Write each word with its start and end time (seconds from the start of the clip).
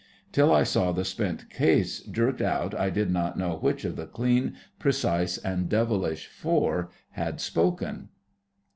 Till 0.31 0.51
I 0.51 0.63
saw 0.63 0.91
the 0.91 1.05
spent 1.05 1.47
case 1.51 1.99
jerked 2.01 2.41
out 2.41 2.73
I 2.73 2.89
did 2.89 3.11
not 3.11 3.37
know 3.37 3.57
which 3.57 3.85
of 3.85 3.97
the 3.97 4.07
clean, 4.07 4.55
precise, 4.79 5.37
and 5.37 5.69
devilish 5.69 6.25
four 6.25 6.89
had 7.11 7.39
spoken. 7.39 8.09